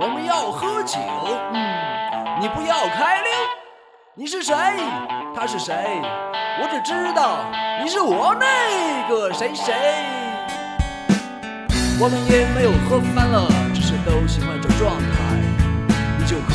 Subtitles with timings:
[0.00, 0.98] 我们要喝酒，
[1.52, 3.32] 嗯，你不要开溜。
[4.14, 4.54] 你是谁？
[5.34, 5.74] 他是谁？
[6.60, 7.38] 我只知道
[7.82, 9.74] 你是我那个谁谁。
[12.00, 15.34] 我们也没有喝翻了，只是都喜欢这状态。
[16.16, 16.54] 你就可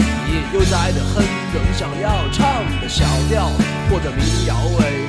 [0.00, 3.50] 以悠哉的哼着你想要唱的小调
[3.90, 5.06] 或者民谣味，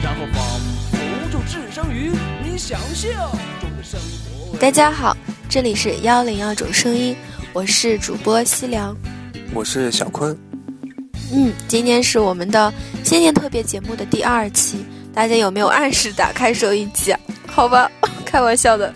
[0.00, 0.44] 然后仿
[0.92, 0.96] 佛
[1.32, 2.12] 就置身于
[2.44, 3.10] 你想象
[3.60, 4.56] 中的生活。
[4.58, 5.16] 大家好。
[5.48, 7.16] 这里是幺零幺种声音，
[7.52, 8.96] 我是主播西凉，
[9.52, 10.38] 我是小坤。
[11.32, 17.20] 嗯，今天是我们的新年特别节目的第二期，大家有没有按时打开收音机啊？
[17.46, 17.90] 好吧，
[18.32, 18.90] 开玩笑的。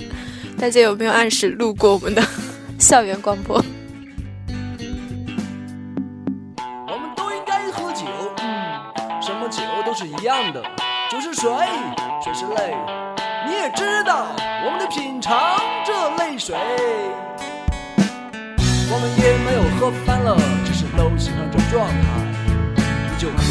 [0.58, 2.22] 大家有没有按时路过我们的
[2.80, 3.62] 校园广播？
[6.88, 8.06] 我们都应该喝酒，
[8.38, 10.62] 嗯，什么酒都是一样的，
[11.12, 11.50] 就是水，
[12.24, 12.74] 水是泪。
[13.46, 14.28] 你也知道，
[14.64, 16.56] 我们得品尝这泪水。
[18.88, 20.34] 我们也没有喝翻了，
[20.64, 21.94] 只是都欣赏这状态。
[22.78, 23.42] 你就可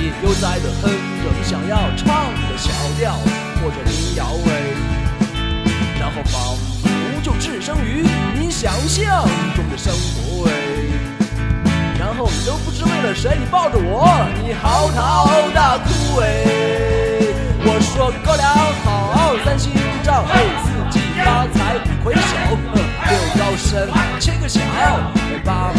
[0.00, 3.18] 以悠哉的哼着你想要唱的小调
[3.64, 4.52] 或者民谣味，
[5.98, 6.86] 然后仿佛
[7.22, 8.04] 就置身于
[8.38, 9.24] 你想象
[9.56, 10.50] 中的生活味。
[11.98, 14.06] 然后你都不知为了谁，你抱着我，
[14.42, 16.26] 你嚎啕大哭哎。
[17.64, 18.46] 我说哥俩
[18.84, 22.20] 好，三星照，嘿，四季发财五魁首，
[23.08, 23.88] 六高升，
[24.20, 24.60] 七个小，
[25.42, 25.72] 八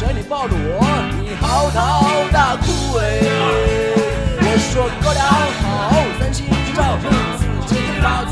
[0.00, 0.80] 知为了谁，你抱着我，
[1.20, 3.04] 你嚎啕大哭哎，
[4.40, 5.20] 我说哥俩
[5.60, 5.68] 好，
[6.18, 6.78] 三心照，
[7.36, 8.29] 四季发财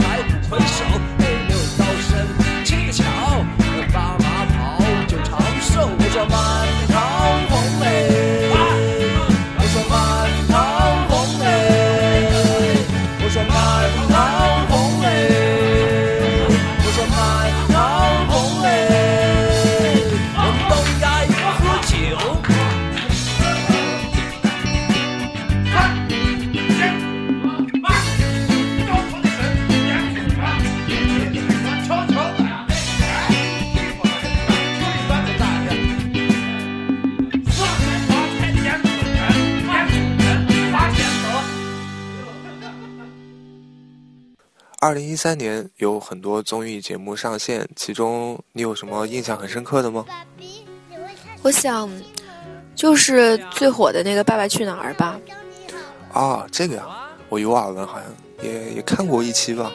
[44.89, 50.03] 二零一三年有很多综艺节目上线，其中你有什么印象很深刻的吗？
[51.43, 51.91] 我想，
[52.75, 55.21] 就是最火的那个《爸爸去哪儿》吧。
[56.11, 56.87] 啊，这个呀，
[57.29, 58.07] 我有耳闻，好像
[58.41, 59.71] 也也看过一期吧。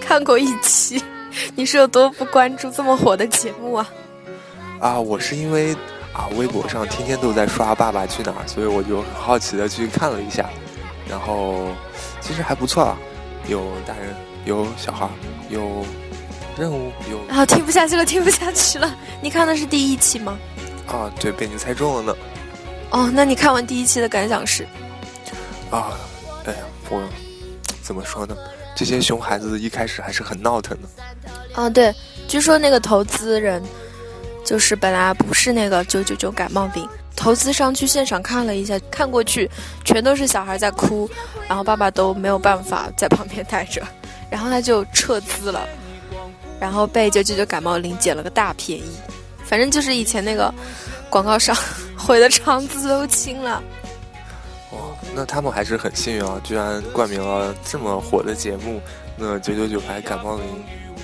[0.00, 0.98] 看过一期，
[1.54, 3.90] 你是有多不关注这么火的节目啊？
[4.80, 5.76] 啊，我是因为
[6.14, 10.48] 啊，微博上天天都在刷《爸爸去哪儿》，所以我就很好奇的去看了一下，
[11.06, 11.66] 然后
[12.22, 12.96] 其实还不错啊。
[13.48, 14.14] 有大人，
[14.44, 15.08] 有小孩，
[15.48, 15.84] 有
[16.56, 18.94] 任务，有啊，听不下去了，听不下去了。
[19.20, 20.38] 你看的是第一期吗？
[20.86, 22.16] 啊，对，被你猜中了呢。
[22.90, 24.64] 哦，那你看完第一期的感想是？
[25.70, 25.92] 啊，
[26.44, 26.58] 哎呀，
[26.90, 27.02] 我
[27.82, 28.36] 怎么说呢？
[28.74, 30.88] 这些熊孩子一开始还是很闹腾的。
[31.54, 31.94] 啊，对，
[32.28, 33.62] 据说那个投资人
[34.44, 36.88] 就是本来不是那个九九九感冒病。
[37.14, 39.48] 投资商去现场看了一下，看过去
[39.84, 41.08] 全都是小孩在哭，
[41.48, 43.82] 然后爸爸都没有办法在旁边带着，
[44.30, 45.66] 然后他就撤资了，
[46.58, 48.96] 然后被九九九感冒灵捡了个大便宜，
[49.44, 50.52] 反正就是以前那个
[51.10, 51.56] 广告商
[51.96, 53.62] 毁的肠子都青了。
[54.70, 58.80] 哦，那他们还是很幸运啊，居然冠名了这么火的节目。
[59.14, 60.46] 那九九九牌感冒灵，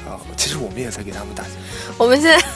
[0.06, 1.52] 啊，其实我们也在给他们打钱。
[1.98, 2.46] 我们现在，对，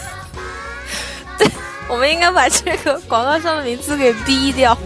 [1.88, 4.76] 我们应该把这个广告上的名字给逼掉。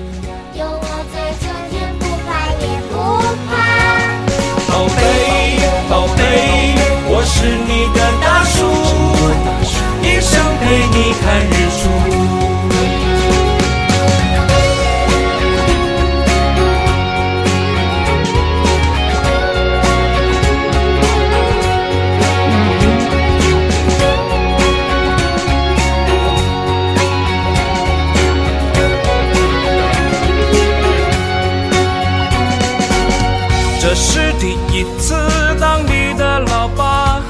[0.54, 2.94] 有我在，就天不怕也不
[3.48, 3.52] 怕。
[4.72, 5.00] 宝贝，
[5.88, 6.20] 宝贝，
[7.08, 8.56] 我是你的大树，
[10.02, 12.45] 一生陪你看日出。
[33.88, 35.14] 这是第一次
[35.60, 37.22] 当你的老爸，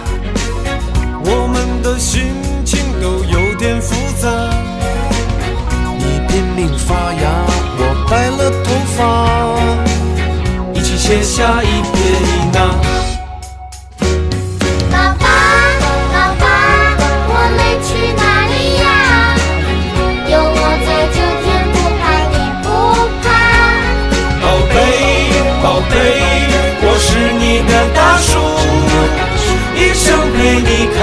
[1.22, 2.32] 我们的心
[2.64, 4.26] 情都有点复杂。
[5.98, 7.44] 你拼命发芽，
[7.76, 9.02] 我白了头发，
[10.72, 12.85] 一起写下一撇一捺。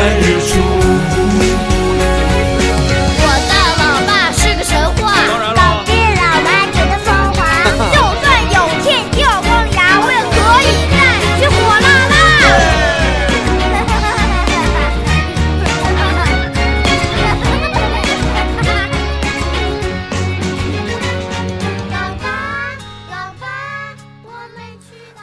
[0.04, 1.23] 陪你看日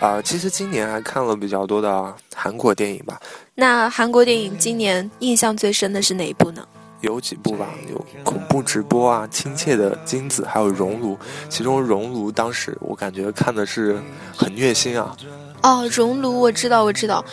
[0.00, 0.06] 去。
[0.06, 3.20] 啊、其实今年还看了比较多的韩国电影吧，
[3.55, 6.67] 那韩国电影今年印象最深的是哪一部呢？
[7.02, 11.19] 有几部吧，有恐怖直播啊，亲切的金子，还有熔炉。
[11.49, 13.99] 其中熔炉当时我感觉看的是
[14.37, 15.17] 很虐心啊，
[15.62, 17.25] 哦，熔炉，我知道，我知道。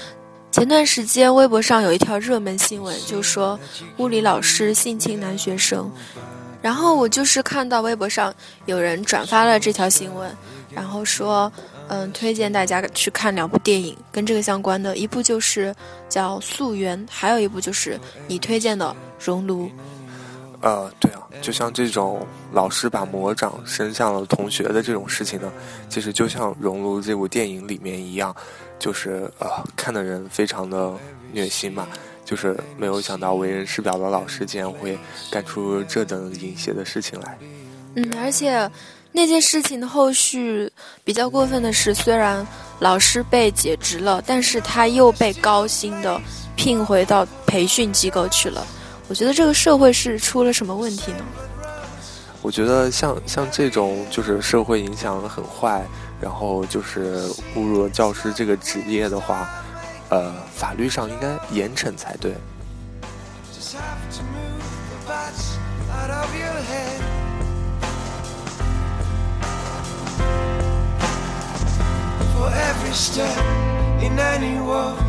[0.51, 3.59] 前段时间微博上有一条热门新闻，就说
[3.97, 5.91] 物理老师性侵男学生，
[6.61, 8.33] 然后我就是看到微博上
[8.65, 10.33] 有人转发了这条新闻，
[10.71, 11.51] 然后说，
[11.89, 15.73] 嗯，推荐大家去看两部电影，跟这个相关的，一部就是
[16.09, 18.85] 叫《溯源》，还有一部就是你推荐的
[19.25, 19.67] 《熔炉》。
[20.59, 25.51] 呃，对啊，就像这种老师把魔掌伸向了同学的这种事情呢，
[25.87, 28.35] 其实就像《熔炉》这部电影里面一样，
[28.79, 30.91] 就是呃，看的人非常的
[31.31, 31.87] 虐心嘛，
[32.25, 34.97] 就是没有想到为人师表的老师竟然会
[35.29, 37.37] 干出这等淫邪的事情来。
[37.93, 38.69] 嗯，而且
[39.17, 40.71] 那件事情的后续
[41.03, 42.45] 比较过分的是，虽然
[42.77, 46.21] 老师被解职了，但是他又被高薪的
[46.55, 48.63] 聘回到培训机构去了。
[49.07, 51.25] 我觉得这个社会是出了什么问题呢？
[52.43, 55.83] 我觉得像像这种就是社会影响很坏，
[56.21, 59.49] 然后就是侮辱了教师这个职业的话，
[60.09, 62.35] 呃，法律上应该严惩才对。
[72.37, 73.35] For every step
[73.99, 75.01] in any walk,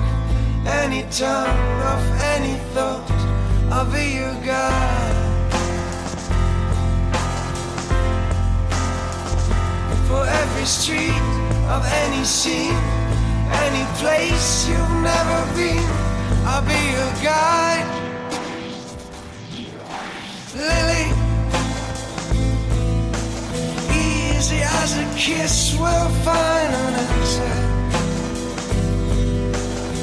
[0.64, 1.50] any turn
[1.92, 2.00] of
[2.34, 3.04] any thought,
[3.70, 5.16] I'll be your guide.
[10.08, 11.22] For every street
[11.68, 12.80] of any scene,
[13.66, 15.84] any place you've never been,
[16.48, 18.07] I'll be your guide.
[24.88, 27.54] As a kiss will find an answer.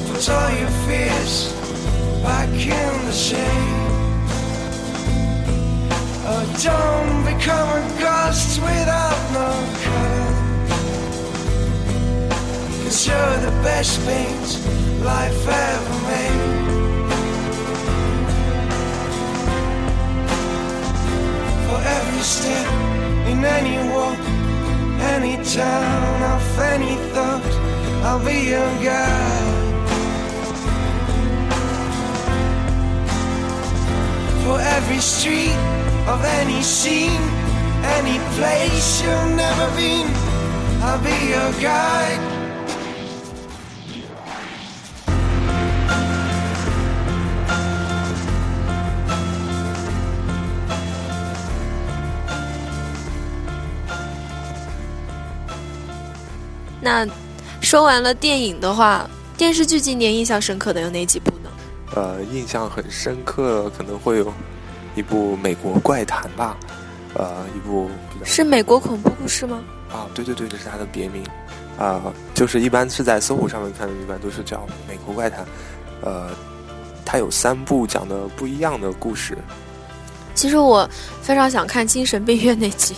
[0.07, 1.35] Put all your fears
[2.21, 3.81] back in the shade.
[6.29, 9.49] Oh, don't become a ghost without no
[9.83, 10.31] color.
[12.83, 14.49] Cause you're the best paint
[15.03, 16.43] life ever made.
[21.65, 22.67] For every step
[23.31, 24.24] in any walk,
[25.15, 27.51] any town of any thought,
[28.03, 29.63] I'll be your guide.
[34.43, 35.59] For every street
[36.13, 37.23] of any scene,
[37.97, 40.07] any place you've never been,
[40.83, 42.34] I'll be your guide.
[56.85, 57.03] 那
[57.61, 61.49] 说完了电影的话，电视剧今年印象深刻的有哪几部呢？
[61.95, 64.31] 呃，印象很深刻，可能会有
[64.93, 66.55] 一部《美国怪谈》吧，
[67.15, 67.89] 呃，一部
[68.23, 69.63] 是美国恐怖故事吗？
[69.91, 71.23] 啊，对对对，这是它的别名，
[71.79, 75.43] 啊、就是一般是在搜狐上面看的，一般都是叫《美国怪谈》，
[76.03, 76.29] 呃，
[77.03, 79.35] 它有三部讲的不一样的故事。
[80.35, 80.87] 其实我
[81.23, 82.93] 非常想看精神病院那集。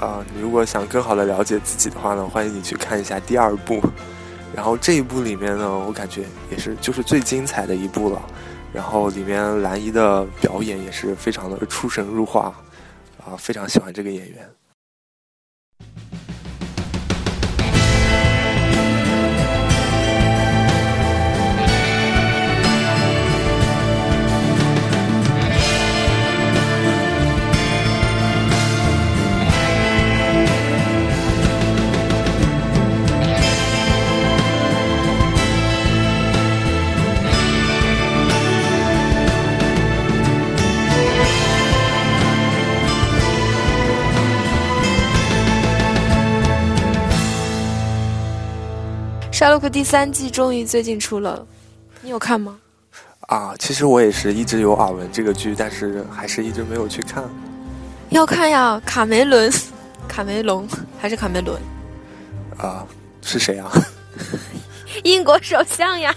[0.00, 3.80] 啊、你如果想更好的了解自己的话呢，欢迎你去看一下第二部。
[4.54, 8.20] 然后这一部里面呢，我感觉也是就是最精彩的一部了。
[8.72, 12.52] 然后里面兰姨的表演也是非常的出神入化，
[13.24, 14.50] 啊、非常喜欢这个演员。
[49.44, 51.46] 沙洛克第三季终于最近出了，
[52.00, 52.58] 你有看吗？
[53.28, 57.22] 啊，其实我也是一直有耳闻这个剧，但是还是一直没有去看。
[58.08, 59.52] 要看呀，卡梅伦，
[60.08, 60.66] 卡梅隆
[60.98, 61.60] 还是卡梅伦？
[62.56, 62.86] 啊，
[63.20, 63.70] 是谁啊？
[65.04, 66.14] 英国首相呀。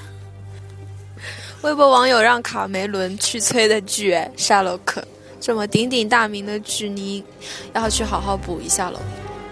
[1.63, 5.05] 微博网友让卡梅伦去催的剧，哎，沙洛克
[5.37, 7.21] 这么鼎鼎大名的剧，你
[7.73, 8.97] 要去好好补一下喽。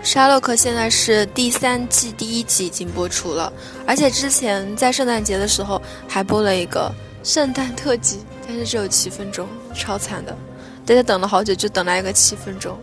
[0.05, 3.51] 沙洛克现在是第三季第一集已经播出了，
[3.87, 6.93] 而且之前在圣诞节的时候还播了一个
[7.23, 10.37] 圣诞特辑，但是只有七分钟，超惨的。
[10.85, 12.77] 大家等了好久，就等来一个七分钟。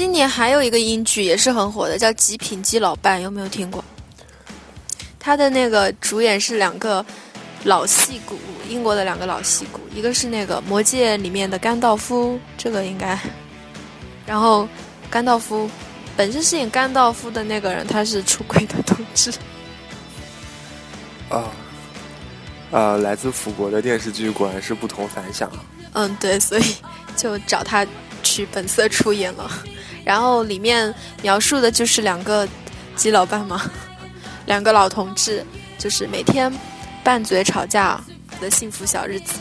[0.00, 3.84] 今年还有一个英剧也是很火的，叫《极品基老伴》，有没有听过？
[5.18, 7.04] 他的那个主演是两个
[7.64, 13.18] 老戏骨，英国的两个老戏骨，一个是那个《魔戒》里面的甘道夫，这个应该。
[14.24, 14.66] 然后
[15.10, 15.68] 甘道夫
[16.16, 19.30] 本身饰演甘道夫的那个人，他是出轨的同志。
[21.28, 21.44] 啊，
[22.70, 25.52] 呃，来自腐国的电视剧果然是不同凡响。
[25.92, 26.64] 嗯，对，所以
[27.18, 27.86] 就找他
[28.22, 29.50] 去本色出演了。
[30.04, 32.48] 然后里面描述的就是两个
[32.96, 33.62] 基佬伴嘛，
[34.46, 35.44] 两个老同志，
[35.78, 36.52] 就是每天
[37.04, 38.00] 拌嘴吵架
[38.40, 39.34] 的幸福小日子。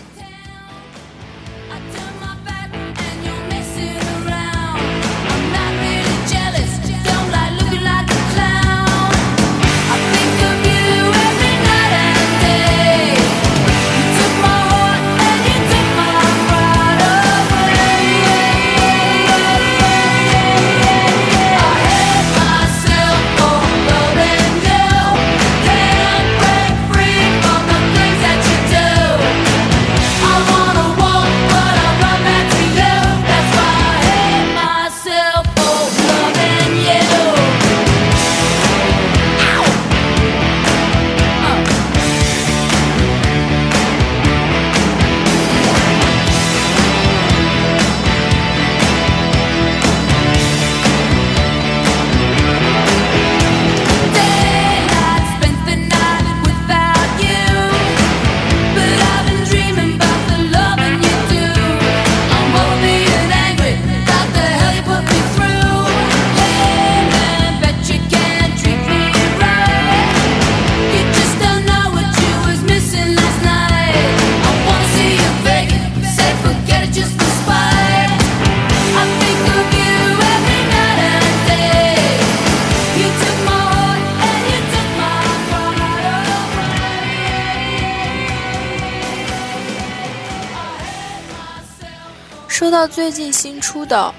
[92.99, 94.13] 最近新出的，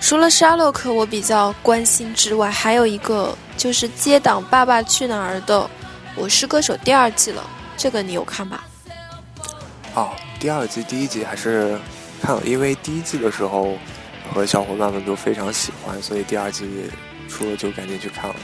[0.00, 5.60] 除了沙洛克我比较关心之外，还有一个就是接档《爸爸去哪儿》的
[6.16, 8.64] 《我是歌手》第二季了，这个你有看吧？
[9.94, 11.78] 哦，第二季、第一集还是
[12.20, 13.78] 看了，因为第一季的时候
[14.34, 16.68] 和小伙伴们都非常喜欢，所以第二季
[17.28, 18.36] 出了就赶紧去看了。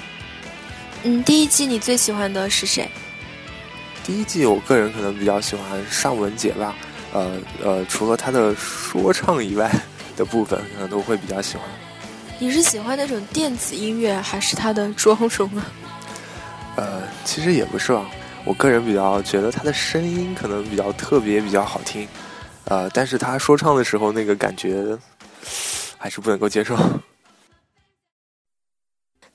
[1.03, 2.89] 嗯，第一季你最喜欢的是谁？
[4.05, 6.77] 第一季我个人可能比较喜欢尚雯婕吧，
[7.13, 9.71] 呃呃，除了他的说唱以外
[10.17, 11.67] 的部分，可能都会比较喜欢。
[12.39, 15.67] 你是喜欢那种电子音乐，还是他的妆容啊？
[16.77, 18.05] 呃，其实也不是吧，
[18.45, 22.09] 我个人比较觉得他的声音可能比较特别，比较好听，
[22.65, 24.99] 呃，但是他说唱的时候那个感觉
[25.99, 26.77] 还是不能够接受。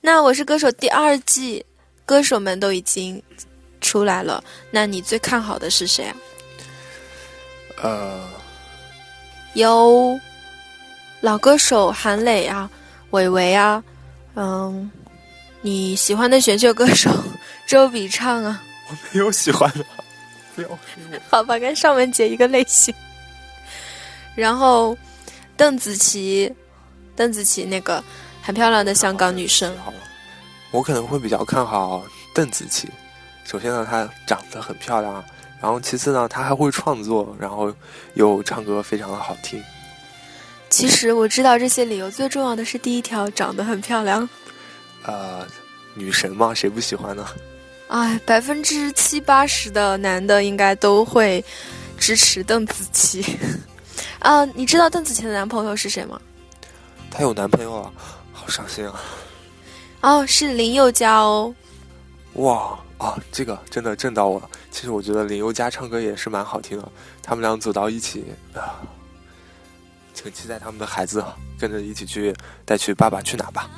[0.00, 1.64] 那《我是歌手》第二季，
[2.04, 3.22] 歌手们都已经
[3.80, 6.16] 出来了，那你最看好的是谁啊？
[7.82, 8.20] 呃，
[9.54, 10.18] 有
[11.20, 12.68] 老歌手韩磊啊、
[13.10, 13.82] 韦唯啊，
[14.34, 14.90] 嗯，
[15.60, 17.10] 你喜欢的选秀歌手
[17.66, 19.84] 周笔畅啊，我没有喜欢的，
[20.54, 21.18] 不要黑我。
[21.28, 22.94] 好吧，跟尚雯婕一个类型。
[24.34, 24.96] 然后
[25.56, 26.52] 邓紫棋，
[27.16, 28.02] 邓紫棋那个
[28.42, 29.76] 很漂亮的香港女生，
[30.70, 32.04] 我可能会比较看好
[32.34, 32.88] 邓紫棋。
[33.44, 35.24] 首先呢，她长得很漂亮，
[35.60, 37.72] 然后其次呢，他还会创作，然后
[38.14, 39.62] 又唱歌非常的好听。
[40.70, 44.28] 其实我知道这些理由，最重要的是第一条，长得很漂亮。
[45.04, 45.46] 呃，
[45.94, 47.26] 女神嘛，谁不喜欢呢？
[47.88, 51.42] 哎，百分之七八十的男的应该都会
[51.96, 53.38] 支持邓紫棋。
[54.20, 56.20] 啊，你知道邓紫棋的男朋友是谁吗？
[57.10, 57.90] 她有男朋友啊，
[58.32, 59.00] 好伤心啊！
[60.02, 61.54] 哦，是林宥嘉哦。
[62.34, 64.50] 哇哦，这个真的震到我了。
[64.70, 66.88] 其实我觉得林宥嘉唱歌也是蛮好听的，
[67.22, 68.24] 他们俩走到一起
[68.54, 68.82] 啊，
[70.12, 71.24] 请期待他们的孩子
[71.58, 73.70] 跟着一起去带去《爸爸去哪儿》吧。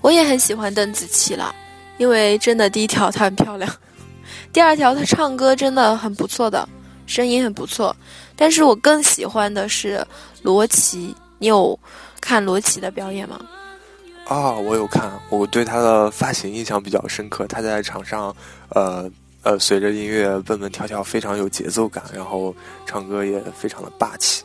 [0.00, 1.54] 我也很喜欢邓紫棋了，
[1.98, 3.68] 因为真的第一条她很漂亮，
[4.52, 6.68] 第二条她唱歌真的很不错的，
[7.06, 7.94] 声音很不错。
[8.36, 10.04] 但是我更喜欢的是
[10.42, 11.78] 罗琦，你有
[12.20, 13.40] 看罗琦的表演吗？
[14.26, 17.46] 啊，我有看，我对他的发型印象比较深刻。
[17.46, 18.34] 他在场上，
[18.70, 19.10] 呃
[19.42, 22.54] 呃，随着音乐蹦蹦跳跳，非常有节奏感，然后
[22.86, 24.44] 唱歌也非常的霸气。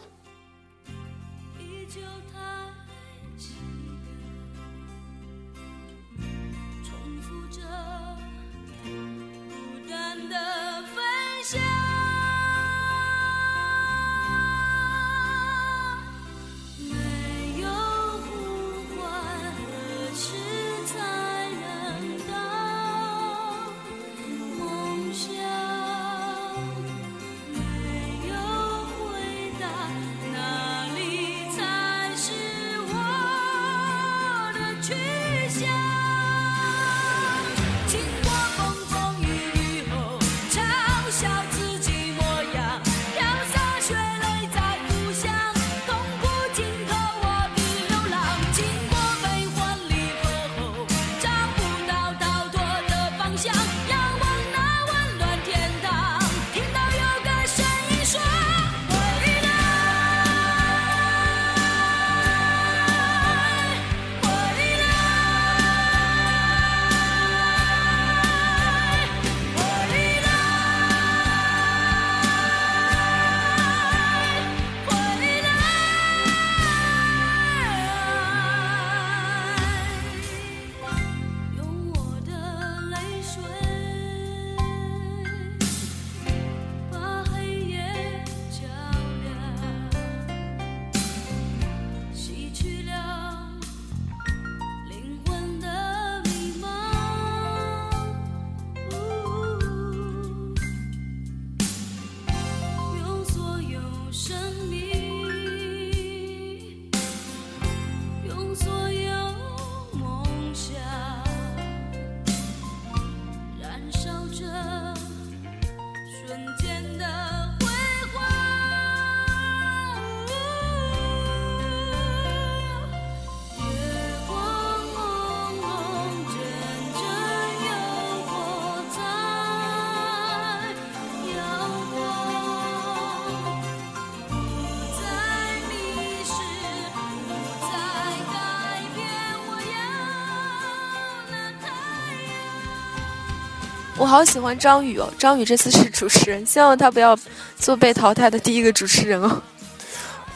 [144.08, 147.18] 好喜欢张宇哦，张宇这次是主持人，希望他不要
[147.60, 149.42] 做被淘汰的第一个主持人哦。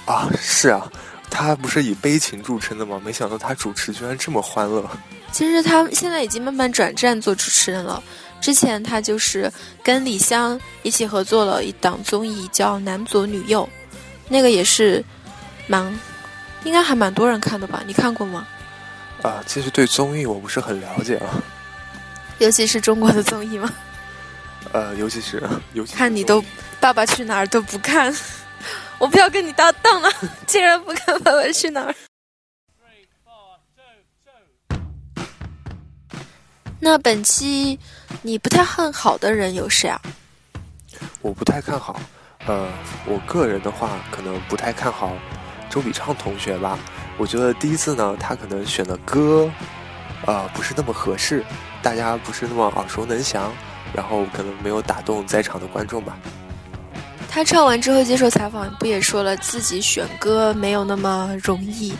[0.05, 0.91] 啊，是啊，
[1.29, 3.01] 他不是以悲情著称的吗？
[3.03, 4.83] 没想到他主持居然这么欢乐。
[5.31, 8.03] 其实他现在已经慢慢转战做主持人了。
[8.41, 9.51] 之前他就是
[9.83, 13.67] 跟李湘一起合作了一档综艺，叫《男左女右》，
[14.27, 15.03] 那个也是
[15.67, 15.97] 蛮，
[16.63, 17.83] 应该还蛮多人看的吧？
[17.85, 18.45] 你看过吗？
[19.21, 21.37] 啊，其实对综艺我不是很了解啊，
[22.41, 23.71] 尤其是中国的综艺吗？
[24.73, 26.41] 呃，尤其是 尤其是看你都
[26.79, 28.11] 《爸爸去哪儿》都不看，
[28.97, 30.09] 我不要跟你搭档了，
[30.47, 31.91] 竟然不看《爸爸去哪儿》。
[36.79, 37.79] 那本期
[38.23, 40.01] 你不太看好的人有谁啊？
[41.21, 42.01] 我不太看好。
[42.47, 42.67] 呃，
[43.05, 45.15] 我个人的话，可能不太看好
[45.69, 46.79] 周笔畅同学吧。
[47.19, 49.47] 我觉得第一次呢，他可能选的歌，
[50.25, 51.45] 呃，不是那么合适，
[51.81, 53.51] 大家不是那么耳熟能详，
[53.93, 56.17] 然后可能没有打动在场的观众吧。
[57.29, 61.93] 他唱完之后接受采访，不也说了自己选歌没有那么容易，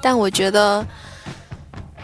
[0.00, 0.84] 但我觉得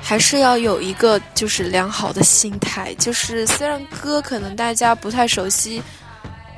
[0.00, 5.82] 还是要有一个就是良好的心态，就是虽然歌可能大家不太熟悉，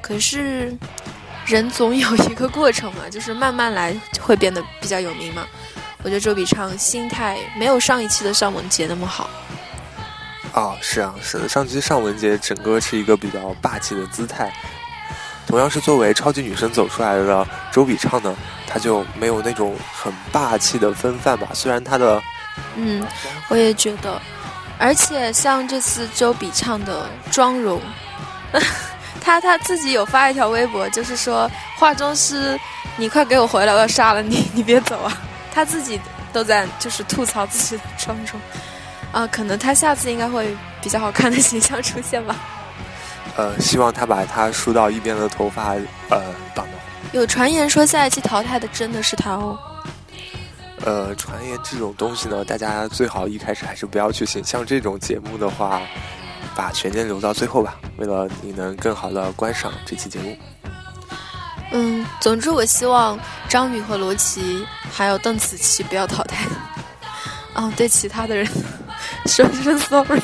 [0.03, 0.77] 可是
[1.47, 5.47] 人总有一个过程嘛，就是慢慢来会变得比较有名嘛。
[6.03, 9.31] 我觉得周笔畅心态没有上一期的尚雯婕那么好。
[10.53, 14.53] 啊，是啊，是的，上期尚雯婕整个是一个比较霸气的姿态，
[15.47, 18.35] 同样是作为超级女生走出来的周笔畅呢，
[18.67, 21.49] 她就没有那种很霸气的风范吧。
[21.53, 22.21] 虽然她的
[22.77, 23.05] 嗯，
[23.49, 24.21] 我也觉得，
[24.79, 27.81] 而且像这次周笔畅的妆容，
[29.21, 32.59] 她她自己有发一条微博，就是说化妆师，
[32.97, 35.13] 你快给我回来，我要杀了你，你别走啊！
[35.55, 36.01] 她自己
[36.33, 38.41] 都在就是吐槽自己的妆容，
[39.13, 42.37] 啊，可能他下次应该会比较好看的形象出现吧。
[43.37, 45.75] 呃，希望他把他梳到一边的头发
[46.11, 46.21] 呃
[46.55, 46.73] 绑到。
[47.13, 49.59] 有传言说下一期淘汰的真的是他哦。
[50.85, 54.43] 呃，传言这种东西呢，大家最好一开始还是不要去信。
[54.45, 55.81] 像这种节目的话，
[56.55, 60.37] 把悬念留到最后吧，为了你能更好的观赏这期节目。
[61.73, 63.19] 嗯，总之我希望
[63.49, 66.47] 张宇和罗琦还有邓紫棋不要淘汰。
[67.55, 68.47] 哦，对其他的人
[69.29, 70.21] 说声 sorry。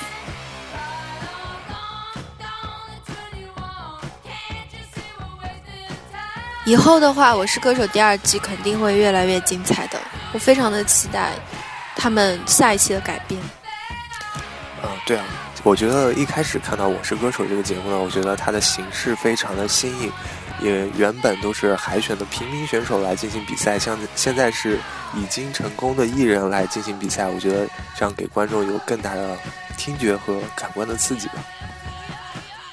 [6.66, 10.00] 以后的话，《我是歌手》第二季肯定会越来越精彩的，
[10.32, 11.32] 我非常的期待
[11.94, 13.38] 他们下一期的改编。
[14.82, 15.24] 嗯，对啊，
[15.62, 20.10] 我觉得一开始看到《我是歌手》这个节目呢，我觉得它的形式非常的新颖，
[20.60, 24.78] 也原本都是海选的平民选手来进行比赛，像现在是
[25.14, 29.36] 已经成功的艺人来进行比赛，我觉得这样给观众有更大的
[29.76, 31.34] 听觉和感官的刺激吧。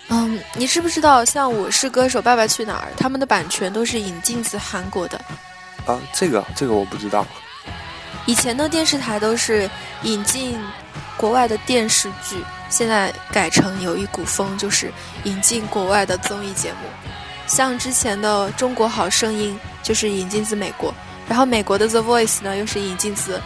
[0.10, 5.18] 嗯，你知不知道，像《我是歌手》《爸爸去哪儿》，他们的版权都是引进自韩国的。
[5.86, 7.26] 啊，这个这个我不知道。
[8.26, 9.70] 以前的电视台都是
[10.04, 10.60] 引进
[11.18, 14.92] 国外的电视剧，现在改成有一股风，就是
[15.24, 17.11] 引进国外的综艺节目。
[17.52, 20.94] 像之前的《中国好声音》就是引进自美国，
[21.28, 23.42] 然后美国的《The Voice》呢又是引进自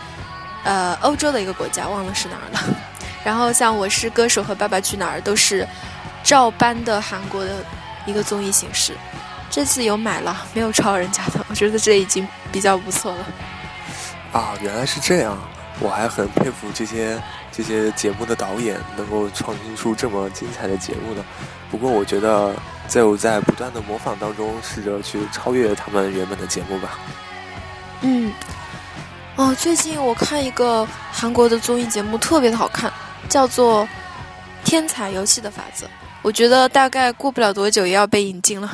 [0.63, 2.59] 呃欧洲的一个国家，忘了是哪儿了。
[3.25, 5.67] 然后像《我是歌手》和《爸爸去哪儿》都是
[6.23, 7.65] 照搬的韩国的
[8.05, 8.93] 一个综艺形式。
[9.49, 13.25] 这次有买了，没有抄人家的，我觉得这已经比较不错了。
[14.33, 15.35] 啊，原来是这样！
[15.79, 17.19] 我还很佩服这些
[17.51, 21.25] 这些节目的导演能够创新出这么精彩的节目呢。
[21.71, 22.55] 不过我觉得，
[22.87, 26.99] 在我在不断的模仿当中，试着去超越他们原本的节目吧。
[28.01, 28.31] 嗯，
[29.35, 32.91] 哦，最近我看一个韩国的综艺节目，特别的好看，
[33.27, 33.83] 叫做
[34.63, 35.85] 《天才游戏的法则》。
[36.21, 38.71] 我觉得大概过不了多久也要被引进了。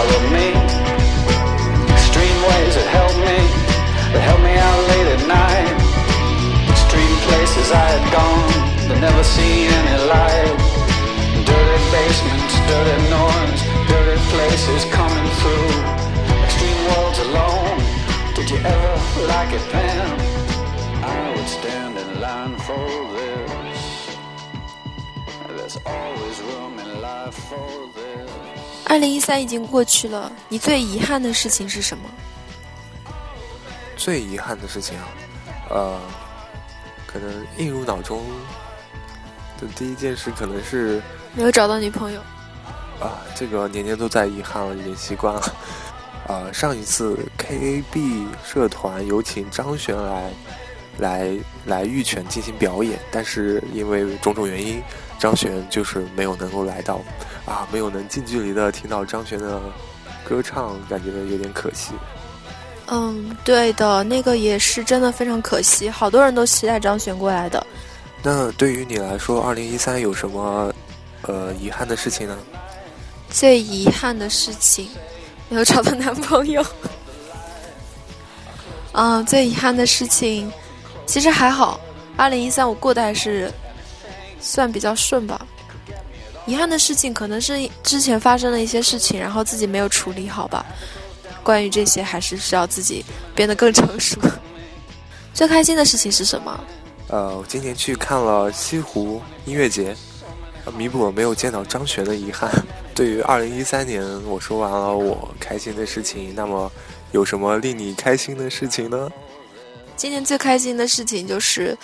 [0.00, 0.48] Color me.
[1.92, 3.38] Extreme ways that helped me.
[4.12, 5.76] That helped me out late at night.
[6.72, 8.48] Extreme places I had gone.
[8.88, 10.56] That never seen any light.
[11.44, 13.60] Dirty basements, dirty noise,
[13.92, 15.68] dirty places coming through.
[16.48, 17.78] Extreme worlds alone.
[18.32, 18.94] Did you ever
[19.28, 20.08] like it then?
[21.04, 22.88] I would stand in line for
[23.20, 24.16] this.
[25.60, 28.59] There's always room in life for this.
[28.90, 32.10] 二零一三已经过去了，你最遗憾的事情是什么？
[33.96, 35.06] 最遗憾的事情啊，
[35.70, 36.00] 呃，
[37.06, 38.20] 可能映入脑中
[39.60, 41.00] 的第一件事可能是
[41.36, 42.20] 没有找到女朋友。
[42.98, 45.54] 啊，这个年年都在遗憾了，已经习惯了。
[46.26, 50.32] 呃，上一次 KAB 社团有请张悬来
[50.98, 54.82] 来来玉泉进行表演，但是因为种种原因，
[55.20, 57.00] 张悬就是没有能够来到，
[57.44, 59.60] 啊，没有能近距离的听到张悬的
[60.24, 61.92] 歌唱，感觉有点可惜。
[62.86, 67.64] 嗯，对的，那个也是真的非常可惜，好多人都期待张悬过来的。
[68.22, 70.72] 那对于你来说，二零一三有什么
[71.22, 72.36] 呃遗憾的事情呢？
[73.28, 74.88] 最遗憾的事情，
[75.48, 76.64] 没有找到男朋友。
[78.92, 80.50] 嗯，最遗憾的事情，
[81.06, 81.78] 其实还好，
[82.16, 83.48] 二零一三我过得还是
[84.40, 85.46] 算比较顺吧。
[86.46, 90.64] 遗憾的事情可能是之前发生了一些事情，然后自己没有处理好吧。
[91.42, 94.20] 关于这些，还是需要自己变得更成熟。
[95.32, 96.64] 最开心的事情是什么？
[97.08, 99.96] 呃，我今年去看了西湖音乐节，
[100.64, 102.50] 呃弥补了没有见到张悬的遗憾。
[102.94, 106.70] 对于二零一三年，我说完了我开心的事情，那么
[107.12, 109.08] 有什么令你开心的事情呢？
[109.96, 111.76] 今年最开心的事情就是，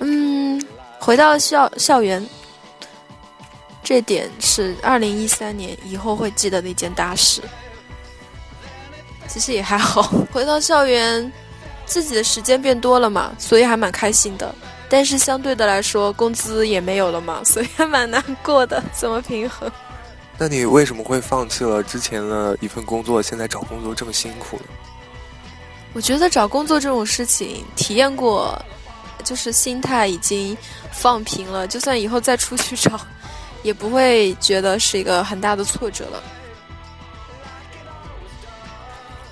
[0.00, 0.35] 嗯，
[1.06, 2.28] 回到校校园，
[3.80, 7.40] 这点是二零一三年以后会记得的一件大事。
[9.28, 11.32] 其实也还好， 回到校园，
[11.84, 14.52] 自己的时间变多了嘛，所以还蛮开心的。
[14.88, 18.82] 但是相对的来说，工资也没有了嘛，所以还蛮难过的。
[18.92, 19.70] 怎么平衡？
[20.36, 24.64] 那你为什么会放弃了之前的一份工作，现在找工作这么辛苦呢？
[25.92, 28.60] 我觉得找工作这种事情，体验过，
[29.26, 30.56] 就是心态已经
[30.92, 33.00] 放平了，就算以后再出去找，
[33.64, 36.22] 也不会觉得是一个很大的挫折了。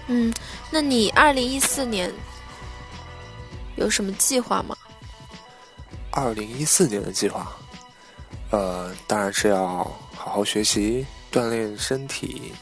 [0.08, 0.34] 嗯，
[0.68, 2.12] 那你二零一四年
[3.76, 4.76] 有什么计划吗？
[6.10, 7.52] 二零一四年的计划，
[8.50, 9.66] 呃，当然是要
[10.12, 12.52] 好好学习，锻炼身体，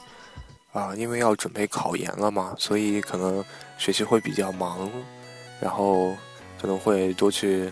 [0.73, 3.43] 啊、因为要准备考研了嘛，所以可能
[3.79, 4.91] 学习会比较忙，
[5.61, 6.15] 然后
[6.63, 7.71] 可能会多去，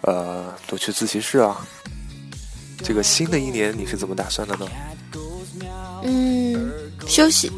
[0.00, 1.64] 呃，多去自习室啊。
[2.82, 4.66] 这个新的一年你是怎么打算的呢？
[6.02, 6.72] 嗯，
[7.06, 7.52] 休息，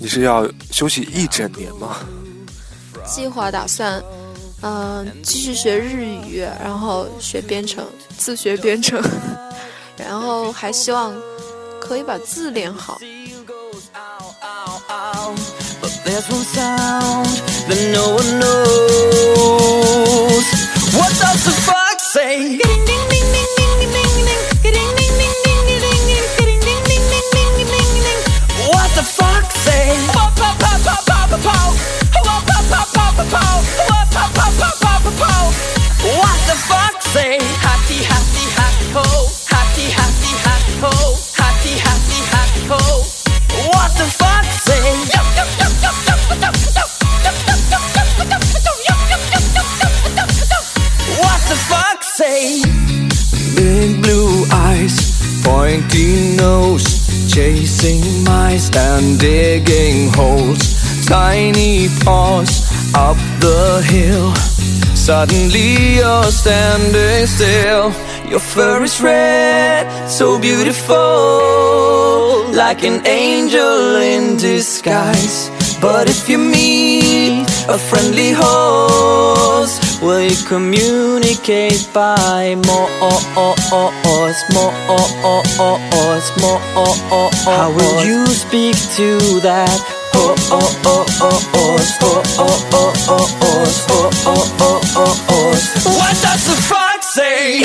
[0.00, 1.98] 你是要休息一整年吗？
[3.04, 4.00] 计划打算，
[4.62, 7.84] 嗯、继续学日语，然后学编程，
[8.16, 9.02] 自学编程，
[9.98, 11.12] 然后还希望
[11.80, 12.98] 可以把字练好。
[17.70, 18.66] That no one knows.
[20.92, 22.89] What does the fox say?
[70.20, 70.94] So beautiful,
[72.52, 75.48] like an angel in disguise.
[75.80, 83.56] But if you meet a friendly horse, will you communicate by more, more,
[86.12, 87.30] more?
[87.56, 89.80] How will you speak to that
[95.32, 95.68] horse?
[95.86, 97.62] What does the fox say?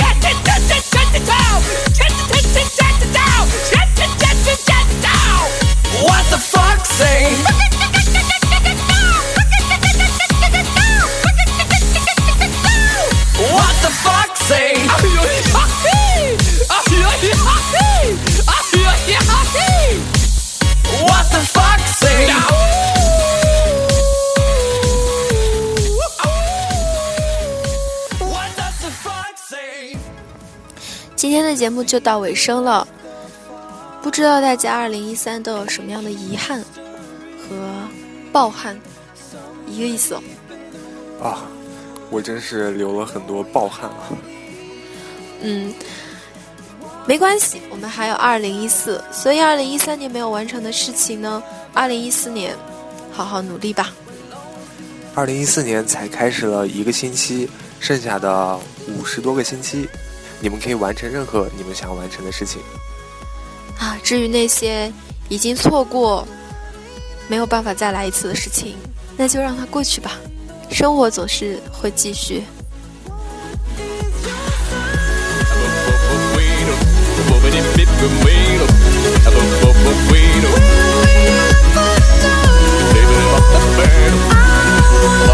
[31.18, 32.88] 今天的节目就到尾声了，
[34.02, 36.64] 不知道大家二零一三都有什么样的遗憾？
[37.48, 37.88] 和
[38.32, 38.80] 暴汗，
[39.68, 40.24] 一个意思哦。
[41.22, 41.46] 啊，
[42.10, 44.10] 我真是流了很多暴汗啊！
[45.42, 45.74] 嗯，
[47.08, 51.42] 没关系，我们还有二零一四，所以二零一三年没有完成的事情呢，
[51.74, 52.56] 二零一四年
[53.12, 53.94] 好好努力吧。
[55.14, 59.88] 二零一四年才开始了一个星期，剩下的五十多个星期，
[60.42, 62.62] 你们可以完成任何你们想完成的事情。
[63.80, 64.92] 啊，至于那些
[65.30, 66.28] 已经错过
[67.28, 68.76] 没有办法再来一次的事情。
[69.18, 70.12] 那就让它过去吧。
[70.70, 72.44] 生活总是会继续。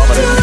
[0.03, 0.40] I'm gonna